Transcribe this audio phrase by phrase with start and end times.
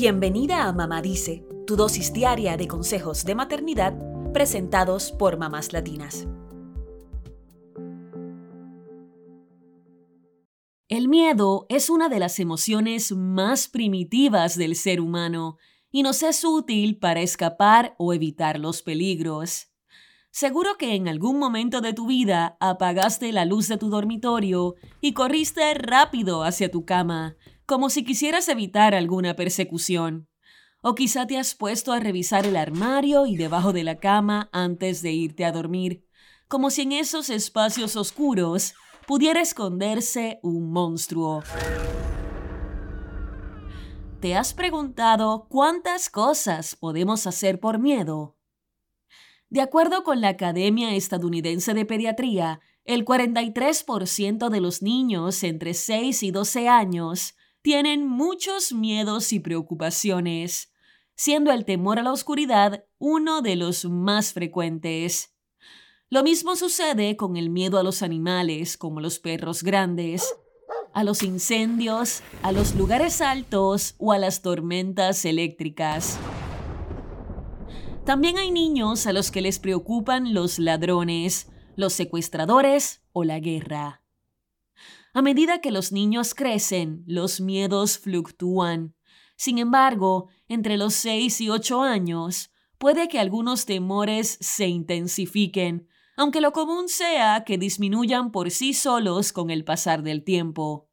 [0.00, 3.98] Bienvenida a Mamá Dice, tu dosis diaria de consejos de maternidad
[4.32, 6.28] presentados por mamás latinas.
[10.86, 15.56] El miedo es una de las emociones más primitivas del ser humano
[15.90, 19.72] y nos es útil para escapar o evitar los peligros.
[20.30, 25.12] Seguro que en algún momento de tu vida apagaste la luz de tu dormitorio y
[25.12, 27.36] corriste rápido hacia tu cama,
[27.68, 30.26] como si quisieras evitar alguna persecución.
[30.80, 35.02] O quizá te has puesto a revisar el armario y debajo de la cama antes
[35.02, 36.02] de irte a dormir,
[36.48, 38.72] como si en esos espacios oscuros
[39.06, 41.42] pudiera esconderse un monstruo.
[44.20, 48.34] ¿Te has preguntado cuántas cosas podemos hacer por miedo?
[49.50, 56.22] De acuerdo con la Academia Estadounidense de Pediatría, el 43% de los niños entre 6
[56.22, 60.72] y 12 años tienen muchos miedos y preocupaciones,
[61.14, 65.34] siendo el temor a la oscuridad uno de los más frecuentes.
[66.10, 70.34] Lo mismo sucede con el miedo a los animales, como los perros grandes,
[70.94, 76.18] a los incendios, a los lugares altos o a las tormentas eléctricas.
[78.04, 84.02] También hay niños a los que les preocupan los ladrones, los secuestradores o la guerra.
[85.18, 88.94] A medida que los niños crecen, los miedos fluctúan.
[89.34, 96.40] Sin embargo, entre los 6 y 8 años, puede que algunos temores se intensifiquen, aunque
[96.40, 100.88] lo común sea que disminuyan por sí solos con el pasar del tiempo.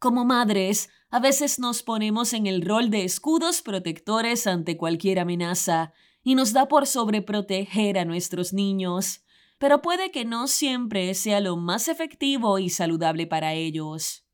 [0.00, 5.92] Como madres, a veces nos ponemos en el rol de escudos protectores ante cualquier amenaza
[6.24, 9.22] y nos da por sobreproteger a nuestros niños,
[9.62, 14.26] pero puede que no siempre sea lo más efectivo y saludable para ellos.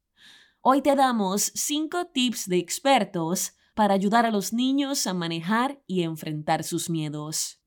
[0.62, 6.02] Hoy te damos 5 tips de expertos para ayudar a los niños a manejar y
[6.02, 7.60] enfrentar sus miedos.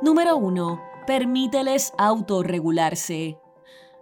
[0.00, 0.80] Número 1.
[1.06, 3.36] Permíteles autorregularse.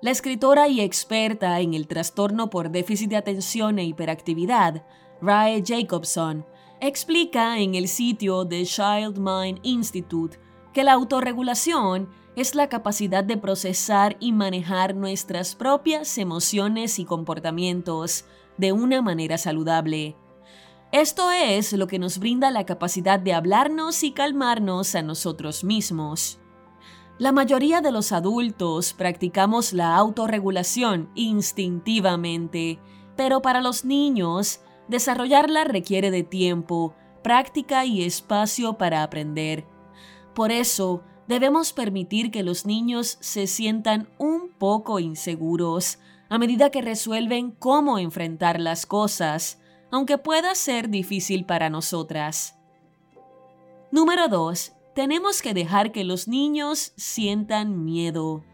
[0.02, 4.86] La escritora y experta en el trastorno por déficit de atención e hiperactividad,
[5.20, 6.46] Rae Jacobson,
[6.80, 10.43] explica en el sitio The Child Mind Institute
[10.74, 18.26] que la autorregulación es la capacidad de procesar y manejar nuestras propias emociones y comportamientos
[18.58, 20.16] de una manera saludable.
[20.90, 26.40] Esto es lo que nos brinda la capacidad de hablarnos y calmarnos a nosotros mismos.
[27.18, 32.80] La mayoría de los adultos practicamos la autorregulación instintivamente,
[33.16, 39.73] pero para los niños, desarrollarla requiere de tiempo, práctica y espacio para aprender.
[40.34, 46.82] Por eso, debemos permitir que los niños se sientan un poco inseguros a medida que
[46.82, 52.56] resuelven cómo enfrentar las cosas, aunque pueda ser difícil para nosotras.
[53.92, 58.44] Número 2 tenemos que dejar que los niños sientan miedo.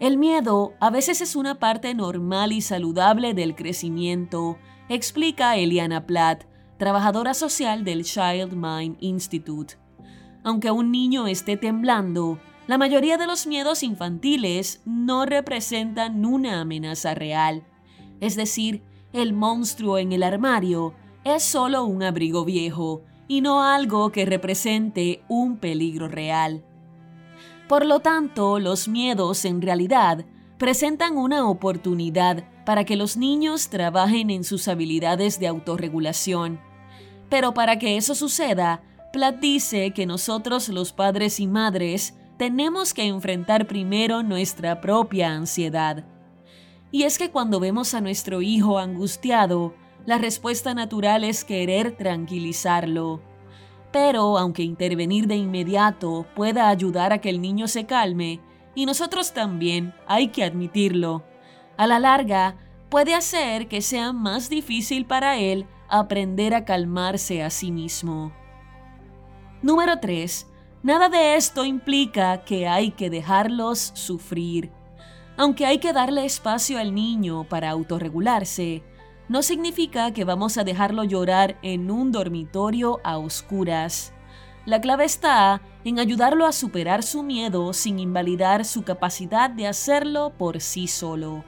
[0.00, 6.44] El miedo a veces es una parte normal y saludable del crecimiento, explica Eliana Platt,
[6.78, 9.76] trabajadora social del Child Mind Institute.
[10.46, 17.16] Aunque un niño esté temblando, la mayoría de los miedos infantiles no representan una amenaza
[17.16, 17.64] real.
[18.20, 18.80] Es decir,
[19.12, 25.20] el monstruo en el armario es solo un abrigo viejo y no algo que represente
[25.26, 26.64] un peligro real.
[27.66, 30.26] Por lo tanto, los miedos en realidad
[30.58, 36.60] presentan una oportunidad para que los niños trabajen en sus habilidades de autorregulación.
[37.28, 38.80] Pero para que eso suceda,
[39.16, 46.04] Platt dice que nosotros los padres y madres tenemos que enfrentar primero nuestra propia ansiedad.
[46.90, 49.72] Y es que cuando vemos a nuestro hijo angustiado,
[50.04, 53.22] la respuesta natural es querer tranquilizarlo.
[53.90, 58.40] Pero aunque intervenir de inmediato pueda ayudar a que el niño se calme,
[58.74, 61.24] y nosotros también, hay que admitirlo,
[61.78, 62.58] a la larga
[62.90, 68.30] puede hacer que sea más difícil para él aprender a calmarse a sí mismo.
[69.62, 70.46] Número 3.
[70.82, 74.70] Nada de esto implica que hay que dejarlos sufrir.
[75.38, 78.82] Aunque hay que darle espacio al niño para autorregularse,
[79.28, 84.12] no significa que vamos a dejarlo llorar en un dormitorio a oscuras.
[84.66, 90.34] La clave está en ayudarlo a superar su miedo sin invalidar su capacidad de hacerlo
[90.36, 91.44] por sí solo.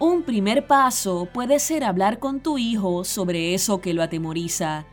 [0.00, 4.84] Un primer paso puede ser hablar con tu hijo sobre eso que lo atemoriza.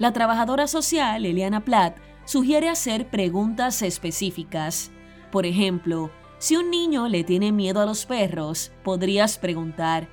[0.00, 4.90] La trabajadora social, Eliana Platt, sugiere hacer preguntas específicas.
[5.30, 10.08] Por ejemplo, si un niño le tiene miedo a los perros, podrías preguntar,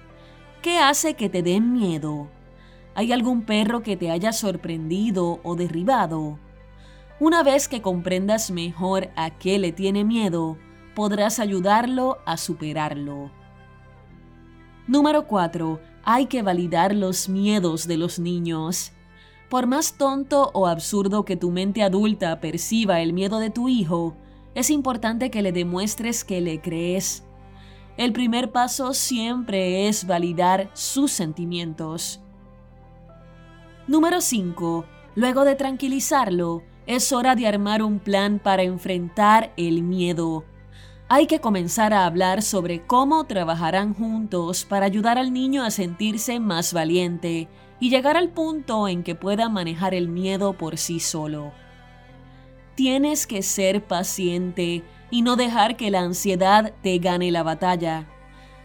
[0.62, 2.28] ¿Qué hace que te den miedo?
[2.96, 6.38] ¿Hay algún perro que te haya sorprendido o derribado?
[7.22, 10.58] Una vez que comprendas mejor a qué le tiene miedo,
[10.96, 13.32] podrás ayudarlo a superarlo.
[14.86, 15.80] Número 4.
[16.04, 18.92] Hay que validar los miedos de los niños.
[19.50, 24.14] Por más tonto o absurdo que tu mente adulta perciba el miedo de tu hijo,
[24.56, 27.24] es importante que le demuestres que le crees.
[27.96, 32.20] El primer paso siempre es validar sus sentimientos.
[33.88, 34.86] Número 5.
[35.16, 40.44] Luego de tranquilizarlo, es hora de armar un plan para enfrentar el miedo.
[41.08, 46.42] Hay que comenzar a hablar sobre cómo trabajarán juntos para ayudar al niño a sentirse
[46.42, 47.48] más valiente
[47.80, 51.52] y llegar al punto en que pueda manejar el miedo por sí solo.
[52.76, 58.08] Tienes que ser paciente y no dejar que la ansiedad te gane la batalla.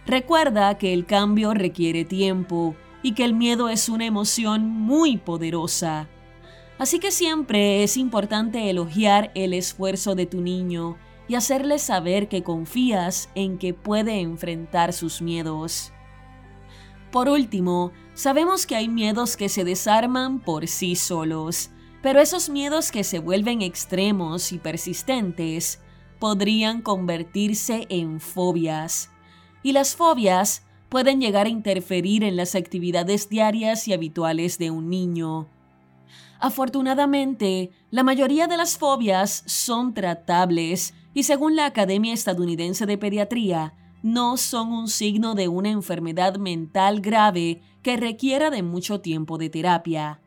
[0.07, 6.09] Recuerda que el cambio requiere tiempo y que el miedo es una emoción muy poderosa.
[6.79, 10.97] Así que siempre es importante elogiar el esfuerzo de tu niño
[11.29, 15.93] y hacerle saber que confías en que puede enfrentar sus miedos.
[17.13, 21.69] Por último, sabemos que hay miedos que se desarman por sí solos,
[22.03, 25.79] pero esos miedos que se vuelven extremos y persistentes
[26.19, 29.11] podrían convertirse en fobias.
[29.63, 34.89] Y las fobias pueden llegar a interferir en las actividades diarias y habituales de un
[34.89, 35.49] niño.
[36.41, 43.75] Afortunadamente, la mayoría de las fobias son tratables y según la Academia Estadounidense de Pediatría,
[44.03, 49.49] no son un signo de una enfermedad mental grave que requiera de mucho tiempo de
[49.49, 50.21] terapia.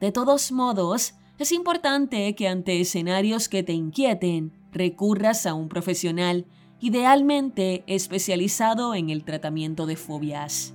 [0.00, 6.46] De todos modos, es importante que ante escenarios que te inquieten, recurras a un profesional,
[6.80, 10.74] idealmente especializado en el tratamiento de fobias.